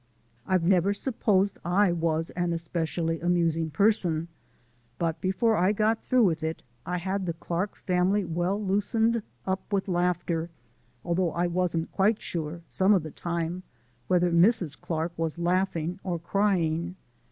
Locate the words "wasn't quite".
11.45-12.19